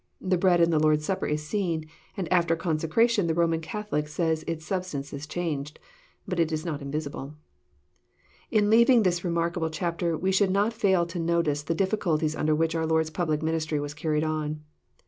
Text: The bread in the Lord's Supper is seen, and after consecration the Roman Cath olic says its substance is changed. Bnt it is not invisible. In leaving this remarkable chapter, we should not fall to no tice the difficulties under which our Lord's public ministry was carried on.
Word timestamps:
The 0.19 0.35
bread 0.35 0.59
in 0.59 0.71
the 0.71 0.79
Lord's 0.79 1.05
Supper 1.05 1.27
is 1.27 1.45
seen, 1.45 1.85
and 2.17 2.27
after 2.33 2.55
consecration 2.55 3.27
the 3.27 3.35
Roman 3.35 3.61
Cath 3.61 3.91
olic 3.91 4.07
says 4.07 4.41
its 4.47 4.65
substance 4.65 5.13
is 5.13 5.27
changed. 5.27 5.77
Bnt 6.27 6.39
it 6.39 6.51
is 6.51 6.65
not 6.65 6.81
invisible. 6.81 7.35
In 8.49 8.71
leaving 8.71 9.03
this 9.03 9.23
remarkable 9.23 9.69
chapter, 9.69 10.17
we 10.17 10.31
should 10.31 10.49
not 10.49 10.73
fall 10.73 11.05
to 11.05 11.19
no 11.19 11.43
tice 11.43 11.61
the 11.61 11.75
difficulties 11.75 12.35
under 12.35 12.55
which 12.55 12.73
our 12.73 12.87
Lord's 12.87 13.11
public 13.11 13.43
ministry 13.43 13.79
was 13.79 13.93
carried 13.93 14.23
on. 14.23 14.63